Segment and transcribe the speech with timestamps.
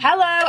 [0.00, 0.48] Hello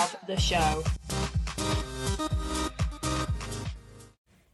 [0.00, 0.82] of the show.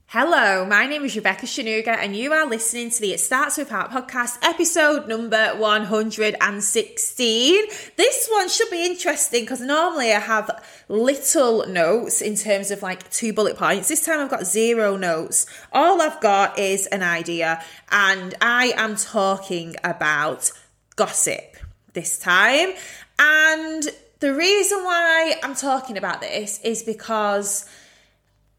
[0.09, 3.71] Hello, my name is Rebecca Shanuga, and you are listening to the It Starts With
[3.71, 7.65] Heart podcast, episode number 116.
[7.97, 10.51] This one should be interesting because normally I have
[10.89, 13.87] little notes in terms of like two bullet points.
[13.89, 15.47] This time I've got zero notes.
[15.73, 20.51] All I've got is an idea, and I am talking about
[20.97, 21.57] gossip
[21.93, 22.73] this time.
[23.19, 23.89] And
[24.21, 27.69] the reason why I'm talking about this is because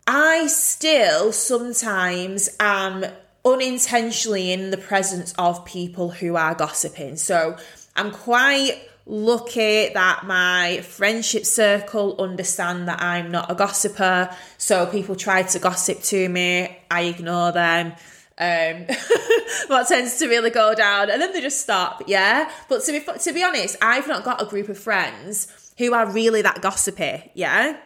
[0.06, 3.06] I still sometimes am
[3.44, 7.16] unintentionally in the presence of people who are gossiping.
[7.16, 7.58] So
[7.96, 14.30] I'm quite lucky that my friendship circle understand that I'm not a gossiper.
[14.58, 17.94] So people try to gossip to me, I ignore them.
[18.40, 18.86] Um,
[19.68, 22.04] what tends to really go down, and then they just stop.
[22.08, 25.94] Yeah, but to be to be honest, I've not got a group of friends who
[25.94, 27.32] are really that gossipy.
[27.34, 27.78] Yeah,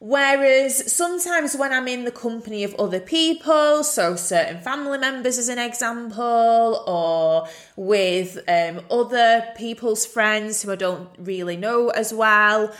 [0.00, 5.48] Whereas sometimes when I'm in the company of other people, so certain family members as
[5.48, 12.72] an example, or with um, other people's friends who I don't really know as well,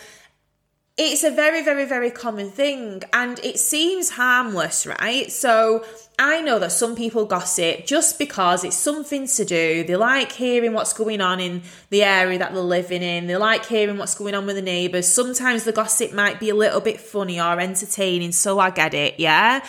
[1.00, 5.30] it's a very, very, very common thing and it seems harmless, right?
[5.30, 5.84] So
[6.18, 9.84] I know that some people gossip just because it's something to do.
[9.84, 13.64] They like hearing what's going on in the area that they're living in, they like
[13.64, 15.06] hearing what's going on with the neighbours.
[15.06, 19.20] Sometimes the gossip might be a little bit funny or entertaining, so I get it,
[19.20, 19.64] yeah?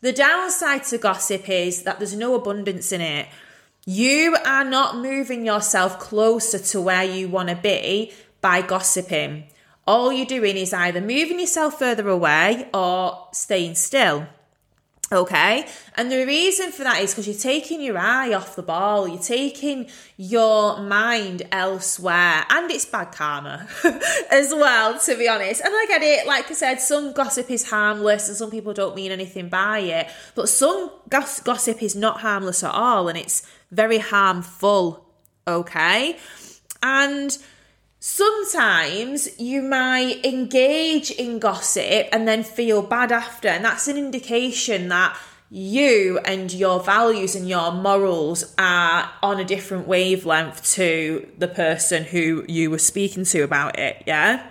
[0.00, 3.28] The downside to gossip is that there's no abundance in it.
[3.84, 9.44] You are not moving yourself closer to where you want to be by gossiping
[9.90, 14.24] all you're doing is either moving yourself further away or staying still.
[15.12, 19.08] Okay, and the reason for that is because you're taking your eye off the ball,
[19.08, 23.66] you're taking your mind elsewhere, and it's bad karma
[24.30, 25.62] as well, to be honest.
[25.62, 28.94] And I get it, like I said, some gossip is harmless and some people don't
[28.94, 33.44] mean anything by it, but some goss- gossip is not harmless at all and it's
[33.72, 35.04] very harmful.
[35.48, 36.16] Okay,
[36.84, 37.36] and
[38.02, 44.88] Sometimes you might engage in gossip and then feel bad after, and that's an indication
[44.88, 45.14] that
[45.50, 52.04] you and your values and your morals are on a different wavelength to the person
[52.04, 54.46] who you were speaking to about it, yeah?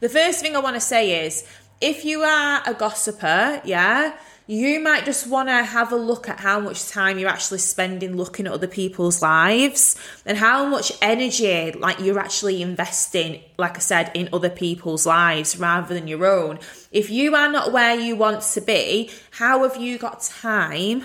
[0.00, 1.46] The first thing I want to say is
[1.80, 4.14] if you are a gossiper, yeah,
[4.46, 8.16] you might just want to have a look at how much time you're actually spending
[8.16, 13.80] looking at other people's lives and how much energy like you're actually investing like i
[13.80, 16.58] said in other people's lives rather than your own.
[16.90, 21.04] If you are not where you want to be how have you got time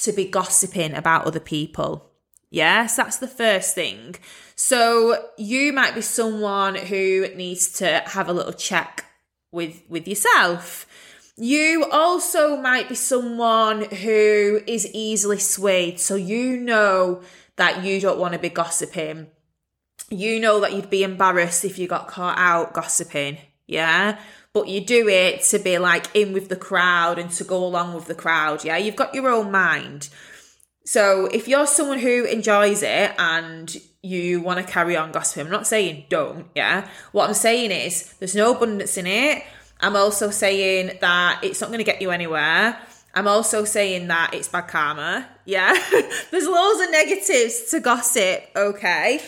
[0.00, 2.10] to be gossiping about other people?
[2.50, 4.16] Yes that's the first thing.
[4.54, 9.06] So you might be someone who needs to have a little check
[9.50, 10.86] with with yourself
[11.36, 15.98] you also might be someone who is easily swayed.
[15.98, 17.22] So you know
[17.56, 19.28] that you don't want to be gossiping.
[20.10, 23.38] You know that you'd be embarrassed if you got caught out gossiping.
[23.66, 24.18] Yeah.
[24.52, 27.94] But you do it to be like in with the crowd and to go along
[27.94, 28.64] with the crowd.
[28.64, 28.76] Yeah.
[28.76, 30.10] You've got your own mind.
[30.84, 35.52] So if you're someone who enjoys it and you want to carry on gossiping, I'm
[35.52, 36.48] not saying don't.
[36.54, 36.88] Yeah.
[37.12, 39.44] What I'm saying is there's no abundance in it
[39.82, 42.78] I'm also saying that it's not going to get you anywhere.
[43.14, 45.28] I'm also saying that it's bad karma.
[45.44, 45.72] Yeah.
[46.30, 49.20] There's loads of negatives to gossip, okay?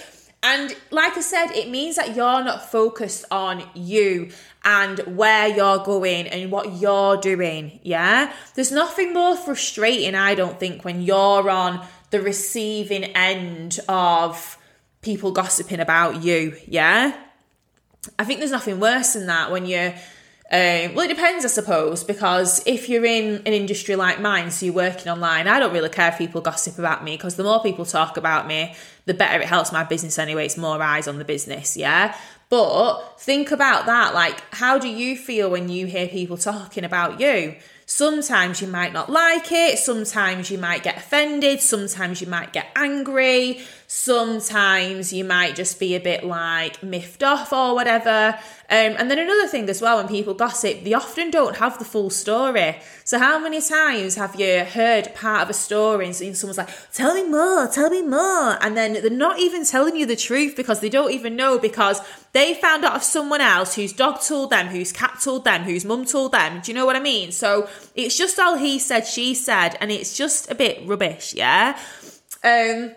[0.42, 4.30] And like I said, it means that you're not focused on you
[4.65, 7.80] and where you're going and what you're doing.
[7.83, 8.33] Yeah.
[8.54, 14.56] There's nothing more frustrating, I don't think, when you're on the receiving end of
[15.03, 16.56] people gossiping about you.
[16.66, 17.18] Yeah.
[18.18, 19.95] I think there's nothing worse than that when you're
[20.50, 24.66] um, well, it depends, I suppose, because if you're in an industry like mine, so
[24.66, 27.62] you're working online, I don't really care if people gossip about me because the more
[27.62, 28.74] people talk about me,
[29.06, 30.44] the better it helps my business anyway.
[30.44, 32.14] It's more eyes on the business, yeah?
[32.50, 34.12] But think about that.
[34.12, 37.56] Like, how do you feel when you hear people talking about you?
[37.86, 42.66] Sometimes you might not like it, sometimes you might get offended, sometimes you might get
[42.75, 48.39] angry, sometimes you might just be a bit like miffed off or whatever.
[48.71, 51.84] Um, and then another thing as well, when people gossip, they often don't have the
[51.84, 52.78] full story.
[53.04, 57.15] So, how many times have you heard part of a story and someone's like, Tell
[57.15, 58.57] me more, tell me more?
[58.65, 62.01] And then they're not even telling you the truth because they don't even know because
[62.34, 65.84] they found out of someone else whose dog told them, whose cat told them, whose
[65.84, 66.60] mum told them.
[66.60, 67.33] Do you know what I mean?
[67.33, 71.78] So, it's just all he said, she said, and it's just a bit rubbish, yeah?
[72.42, 72.92] Um,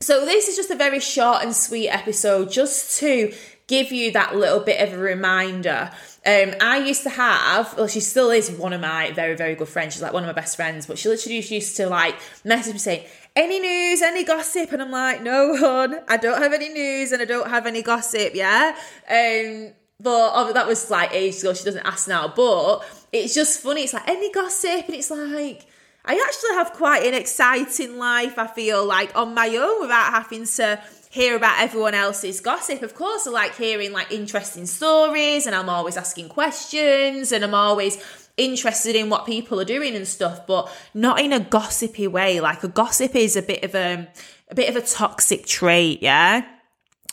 [0.00, 3.34] so, this is just a very short and sweet episode just to
[3.66, 5.90] give you that little bit of a reminder.
[6.24, 9.68] Um, I used to have, well, she still is one of my very, very good
[9.68, 9.94] friends.
[9.94, 12.14] She's like one of my best friends, but she literally used to like
[12.44, 13.06] message me saying,
[13.38, 14.72] any news, any gossip?
[14.72, 17.82] And I'm like, no, hon, I don't have any news and I don't have any
[17.82, 18.74] gossip, yeah?
[19.08, 21.54] Um, but oh, that was like ages ago.
[21.54, 22.80] She doesn't ask now, but
[23.12, 23.82] it's just funny.
[23.82, 25.66] It's like any gossip, and it's like,
[26.04, 30.44] I actually have quite an exciting life, I feel like, on my own without having
[30.44, 30.80] to
[31.10, 32.82] hear about everyone else's gossip.
[32.82, 37.54] Of course, I like hearing like interesting stories and I'm always asking questions and I'm
[37.54, 37.96] always
[38.38, 42.40] interested in what people are doing and stuff, but not in a gossipy way.
[42.40, 44.08] Like a gossip is a bit of a
[44.50, 46.46] a bit of a toxic trait, yeah?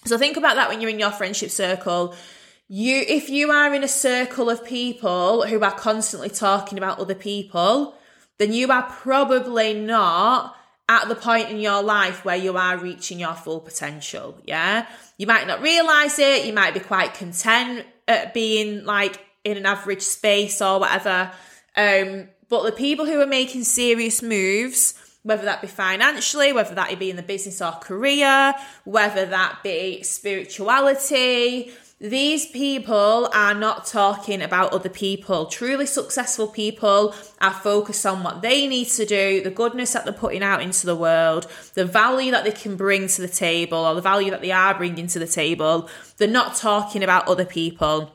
[0.06, 2.16] So think about that when you're in your friendship circle
[2.68, 7.13] you if you are in a circle of people who are constantly talking about other
[7.13, 7.94] people
[8.38, 10.56] then you are probably not
[10.88, 14.38] at the point in your life where you are reaching your full potential.
[14.45, 14.86] Yeah.
[15.18, 16.45] You might not realize it.
[16.45, 21.32] You might be quite content at being like in an average space or whatever.
[21.78, 27.00] Um, but the people who are making serious moves, whether that be financially, whether that
[27.00, 28.54] be in the business or career,
[28.84, 31.72] whether that be spirituality,
[32.02, 35.46] these people are not talking about other people.
[35.46, 40.14] Truly successful people are focused on what they need to do, the goodness that they're
[40.14, 43.96] putting out into the world, the value that they can bring to the table, or
[43.96, 45.90] the value that they are bringing to the table.
[46.18, 48.15] They're not talking about other people.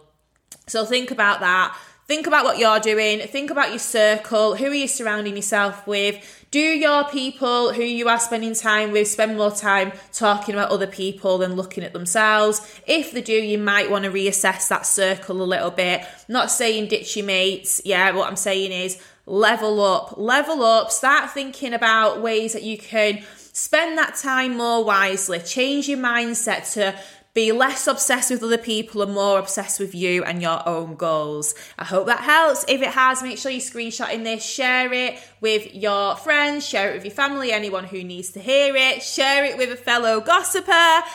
[0.66, 1.76] So think about that.
[2.06, 3.20] Think about what you're doing.
[3.20, 4.56] Think about your circle.
[4.56, 6.46] Who are you surrounding yourself with?
[6.50, 10.88] Do your people who you are spending time with spend more time talking about other
[10.88, 12.60] people than looking at themselves?
[12.84, 16.04] If they do, you might want to reassess that circle a little bit.
[16.26, 17.80] Not saying ditch your mates.
[17.84, 22.76] Yeah, what I'm saying is level up, level up, start thinking about ways that you
[22.76, 23.22] can
[23.52, 26.98] spend that time more wisely, change your mindset to
[27.34, 31.54] be less obsessed with other people and more obsessed with you and your own goals.
[31.78, 32.64] I hope that helps.
[32.68, 36.90] If it has, make sure you screenshot in this, share it with your friends, share
[36.90, 40.20] it with your family, anyone who needs to hear it, share it with a fellow
[40.20, 40.70] gossiper,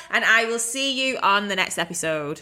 [0.09, 2.41] and I will see you on the next episode.